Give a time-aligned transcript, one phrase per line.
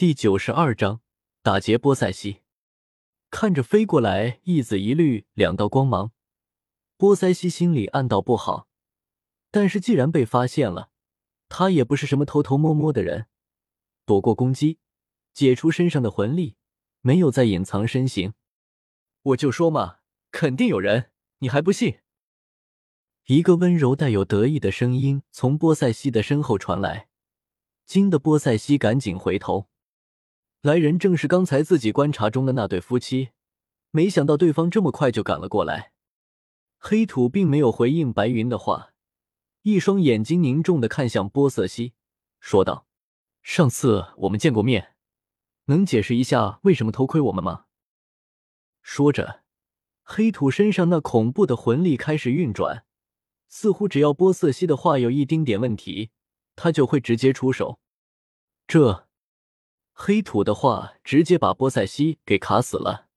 [0.00, 1.02] 第九十二章
[1.42, 2.40] 打劫波塞西。
[3.30, 6.12] 看着飞过来一紫一绿两道光芒，
[6.96, 8.66] 波塞西心里暗道不好。
[9.50, 10.88] 但是既然被发现了，
[11.50, 13.26] 他也不是什么偷偷摸摸的人，
[14.06, 14.78] 躲过攻击，
[15.34, 16.56] 解除身上的魂力，
[17.02, 18.32] 没有再隐藏身形。
[19.20, 19.98] 我就说嘛，
[20.30, 21.10] 肯定有人，
[21.40, 21.98] 你还不信？
[23.26, 27.10] 一个温柔带有得意的声音从波塞西的身后传来，
[27.84, 29.66] 惊得波塞西赶紧回头。
[30.62, 33.30] 来人正是刚才自己观察中的那对夫妻，
[33.92, 35.92] 没想到对方这么快就赶了过来。
[36.76, 38.92] 黑土并没有回应白云的话，
[39.62, 41.94] 一双眼睛凝重的看向波瑟西，
[42.40, 42.86] 说道
[43.42, 44.94] ：“上次我们见过面，
[45.64, 47.64] 能解释一下为什么偷窥我们吗？”
[48.82, 49.42] 说着，
[50.02, 52.84] 黑土身上那恐怖的魂力开始运转，
[53.48, 56.10] 似乎只要波瑟西的话有一丁点问题，
[56.54, 57.80] 他就会直接出手。
[58.66, 59.06] 这。
[60.02, 63.08] 黑土的话直接把波塞西给卡死了。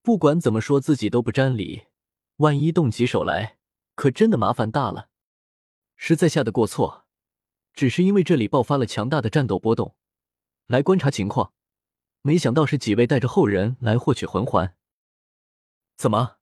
[0.00, 1.86] 不管怎么说，自己都不沾理，
[2.36, 3.58] 万一动起手来，
[3.96, 5.08] 可真的麻烦大了。
[5.96, 7.04] 是在下的过错，
[7.72, 9.96] 只是因为这里爆发了强大的战斗波动，
[10.68, 11.52] 来观察情况，
[12.22, 14.76] 没想到是几位带着后人来获取魂环。
[15.96, 16.36] 怎么，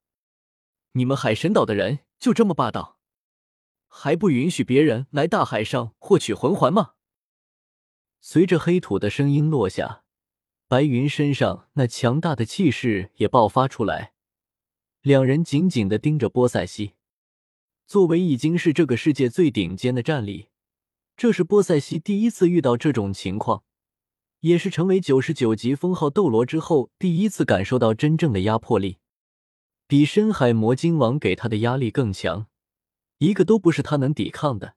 [0.92, 2.98] 你们海神岛的人就这么霸道，
[3.88, 6.92] 还不允许别人来大海上获取魂环吗？
[8.24, 10.04] 随着黑土的声音落下，
[10.68, 14.12] 白云身上那强大的气势也爆发出来。
[15.00, 16.92] 两人紧紧的盯着波塞西。
[17.84, 20.50] 作为已经是这个世界最顶尖的战力，
[21.16, 23.64] 这是波塞西第一次遇到这种情况，
[24.38, 28.98] 也是成为九十九级封号斗罗之后第一次感受到真正的压迫力，
[29.88, 32.46] 比深海魔晶王给他的压力更强，
[33.18, 34.76] 一个都不是他能抵抗的。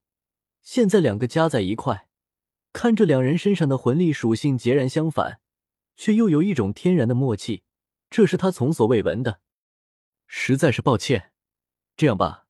[0.63, 2.04] 现在两个加在一块。
[2.75, 5.39] 看着两人身上的魂力属性截然相反，
[5.95, 7.63] 却又有一种天然的默契，
[8.09, 9.39] 这是他从所未闻的。
[10.27, 11.31] 实在是抱歉，
[11.95, 12.47] 这样吧，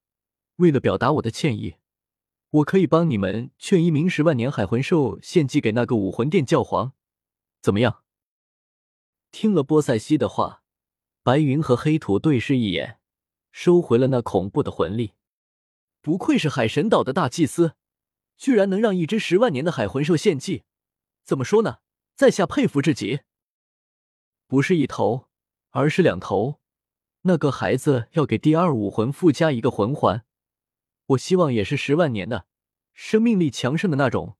[0.55, 1.75] 为了表达我的歉意，
[2.49, 6.93] 我可以帮你们劝一名十万年海魂兽献祭给那个武魂殿教皇，
[7.61, 8.01] 怎么样？
[9.31, 10.63] 听了波塞西的话，
[11.21, 12.97] 白云和黑土对视一眼，
[13.51, 15.13] 收回了那恐怖的魂力。
[16.01, 17.75] 不愧是海神岛的大祭司。
[18.37, 20.63] 居然能让一只十万年的海魂兽献祭，
[21.23, 21.77] 怎么说呢？
[22.15, 23.21] 在下佩服至极。
[24.47, 25.27] 不是一头，
[25.71, 26.59] 而是两头。
[27.21, 30.23] 那个孩子要给第二武魂附加一个魂环，
[31.07, 32.45] 我希望也是十万年的，
[32.93, 34.37] 生命力强盛的那种。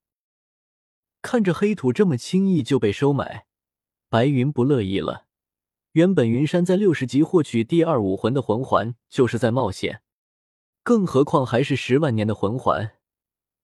[1.24, 3.48] 看着黑土这么轻易就被收买，
[4.10, 5.26] 白云不乐意了。
[5.94, 10.04] 原本云山在六十级获取第二武魂的魂环就是在冒险，
[10.84, 12.98] 更何况还是十万年的魂环。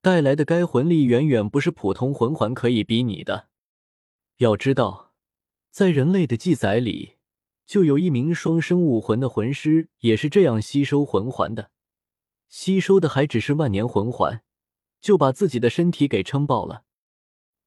[0.02, 3.50] 带来的该魂力远远不是普通魂环可以比拟的。
[4.38, 5.14] 要知道，
[5.70, 7.18] 在人类的记载里，
[7.68, 11.70] 就有一名双生武魂的魂师也是这样吸收魂环的，
[12.50, 14.42] 吸收的还只是万年魂环，
[15.00, 16.84] 就把自己的身体给撑爆了。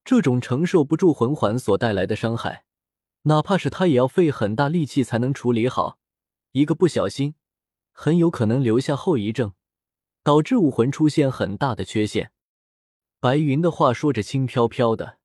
[0.04, 2.64] 这种承受不住魂环所带来的伤害，
[3.22, 6.00] 哪怕是他也要费很大力气才能处理好，
[6.50, 7.36] 一个不小心，
[7.92, 9.52] 很有可能留下后遗症。
[10.24, 12.32] 导致武魂出现很大的缺陷。
[13.20, 15.18] 白云的话说着轻飘飘的，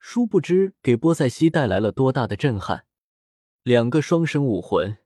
[0.00, 2.86] 殊不知给波塞西带来了多大的震撼。
[3.62, 4.96] 两个双生武魂，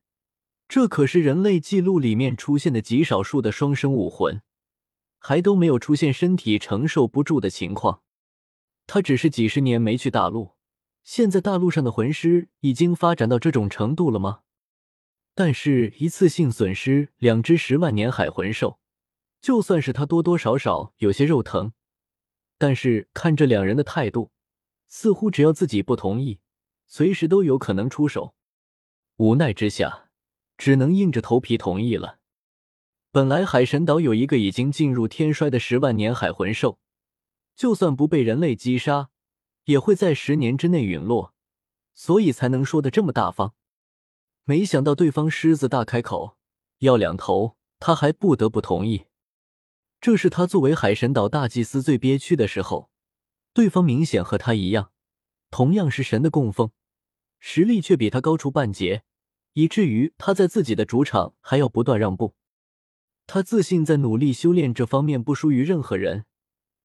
[0.68, 4.40] 这可是人类记录里面出现的极少数的双生武魂，
[5.18, 8.02] 还都没有出现身体承受不住的情况。
[8.86, 10.52] 他只是几十年没去大陆，
[11.02, 14.40] 现在大陆上的魂师已经发展到这种程度了吗？
[15.34, 18.79] 但是，一次性损失两只十万年海魂兽。
[19.40, 21.72] 就算是他多多少少有些肉疼，
[22.58, 24.30] 但是看这两人的态度，
[24.88, 26.40] 似乎只要自己不同意，
[26.86, 28.34] 随时都有可能出手。
[29.16, 30.10] 无奈之下，
[30.58, 32.18] 只能硬着头皮同意了。
[33.10, 36.78] 本来海神岛有一个已经进入天衰的十万年海魂兽，
[37.56, 39.10] 就算不被人类击杀，
[39.64, 41.34] 也会在十年之内陨落，
[41.94, 43.54] 所以才能说的这么大方。
[44.44, 46.36] 没想到对方狮子大开口
[46.78, 49.06] 要两头，他还不得不同意。
[50.00, 52.90] 这是他作为海神岛大祭司最憋屈的时候，
[53.52, 54.92] 对方明显和他一样，
[55.50, 56.70] 同样是神的供奉，
[57.38, 59.02] 实力却比他高出半截，
[59.52, 62.34] 以至于他在自己的主场还要不断让步。
[63.26, 66.24] 他自信在努力修炼这方面不输于任何人，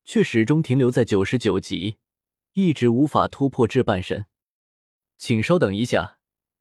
[0.04, 1.98] 却始终停留在九十九级，
[2.52, 4.26] 一直无法突破至半神。
[5.18, 6.18] 请稍等一下，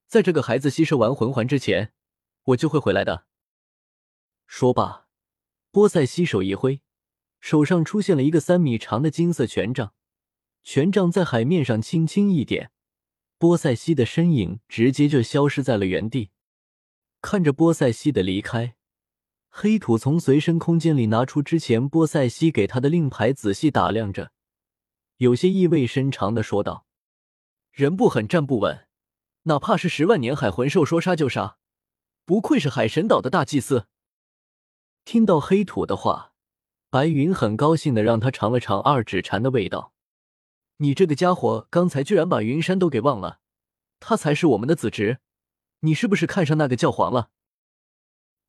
[0.07, 1.93] 在这个孩子吸收完魂环之前，
[2.45, 3.27] 我就会回来的。
[4.47, 5.04] 说罢。
[5.75, 6.81] 波塞西手一挥，
[7.41, 9.93] 手上出现了一个三米长的金色权杖，
[10.63, 12.71] 权杖在海面上轻轻一点，
[13.39, 16.31] 波塞西的身影直接就消失在了原地。
[17.21, 18.77] 看着波塞西的离开，
[19.49, 24.31] 黑土从随身空间里拿出之前波塞西给他的令牌，仔细打量着，
[25.17, 26.87] 有些意味深长的说道
[27.75, 28.87] ：“人不狠，站不稳，
[29.43, 31.59] 哪怕是十万年海魂兽，说杀就杀。
[32.25, 33.89] 不愧是海神岛的大祭司。”
[35.05, 36.33] 听到黑土的话，
[36.89, 39.93] 白云很高兴的让他尝了尝二指禅的味道。
[40.79, 43.41] 你这个家伙，刚才居然把云山都给忘了，
[44.01, 45.19] 他才是我们的子侄。
[45.81, 47.29] 你是不是看上那个教皇了？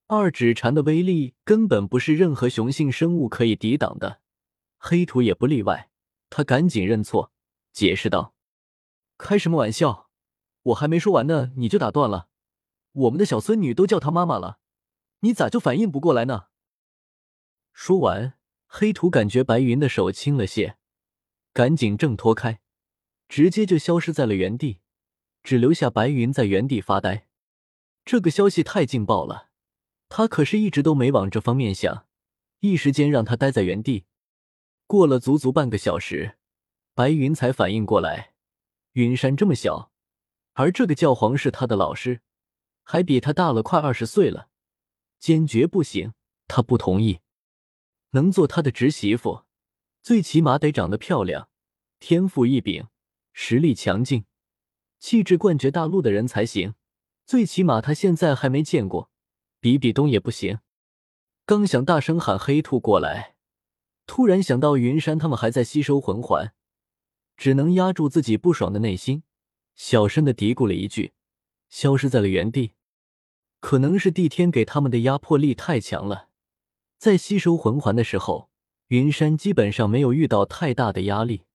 [0.08, 4.22] 二指禅的威力根本不是任何雄性生物可以抵挡的，
[4.78, 5.90] 黑土也不例外。
[6.30, 7.34] 他赶紧认错，
[7.74, 8.34] 解释道
[9.20, 10.10] ：“开什么玩笑？
[10.64, 12.30] 我还没说完呢，你就打断了。
[12.94, 14.60] 我们的小孙女都叫他妈妈了，
[15.26, 16.50] 你咋就反应不过来呢？”
[17.74, 18.36] 说完，
[18.68, 20.78] 黑土感觉白云的手轻了些，
[21.52, 22.62] 赶紧挣脱开，
[23.28, 24.82] 直接就消失在了原地。
[25.44, 27.28] 只留下白云在原地发呆，
[28.04, 29.50] 这个消息太劲爆了，
[30.10, 32.08] 他可是一直都没往这方面想，
[32.62, 34.06] 一时间让他待在原地。
[34.88, 36.38] 过了足足半个小时，
[36.96, 38.34] 白云才反应过来，
[38.94, 39.92] 云山这么小，
[40.54, 42.22] 而这个教皇是他的老师，
[42.82, 44.50] 还比他大了快二十岁了，
[45.20, 46.14] 坚决不行，
[46.48, 47.20] 他不同意。
[48.12, 49.44] 能做他的侄媳妇，
[50.02, 51.50] 最起码得长得漂亮，
[52.00, 52.88] 天赋异禀，
[53.34, 54.26] 实力强劲。
[55.00, 56.76] 气质冠绝大陆的人才行，
[57.26, 59.12] 最起码他现在还没见过，
[59.60, 60.60] 比比东也不行。
[61.46, 63.36] 刚想大声喊黑兔过来，
[64.08, 66.54] 突然想到云山他们还在吸收魂环，
[67.36, 69.24] 只能压住自己不爽的内心，
[69.76, 71.14] 小声的嘀咕了一句，
[71.70, 72.74] 消失在了原地。
[73.66, 76.30] 可能是帝天给他们的压迫力太强了，
[77.00, 78.52] 在吸收魂环的时候，
[78.90, 81.46] 云山基本上没有遇到太大的压力。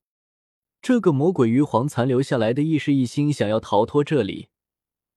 [0.82, 4.48] 这个魔鬼鱼皇残留下来的意识一心想要逃脱这里，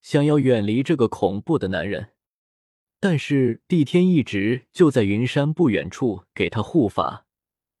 [0.02, 2.10] 想要远离这个恐怖的男人，
[3.00, 7.26] 但是帝天一直就在云山不远处给他护法，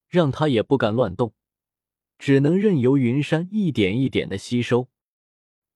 [0.08, 1.34] 让他也不敢乱动，
[2.18, 4.88] 只能任由云山一点一点的吸收。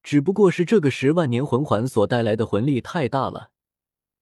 [0.08, 3.50] 只不过是这个十万年魂环所带来的魂力太大了，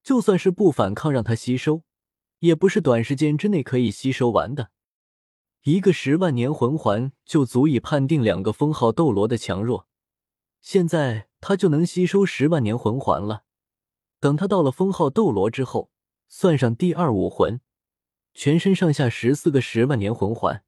[0.03, 1.83] 就算是不反抗让他吸收，
[2.39, 4.71] 也不是短时间之内可以吸收完的。
[5.63, 9.87] 一个十万年魂环就足以判定两个封号斗罗的强弱，
[10.59, 13.43] 现在他就能吸收十万年魂环了。
[14.19, 15.89] 等他到了封号斗罗之后，
[16.27, 17.61] 算上第二武魂，
[18.33, 20.65] 全身上下十四个十万年魂环，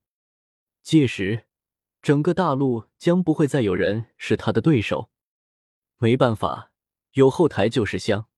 [0.81, 1.44] 届时
[2.01, 5.10] 整个大陆将不会再有人是他的对手。
[5.98, 6.72] 没办法，
[7.12, 8.29] 有后台就是香。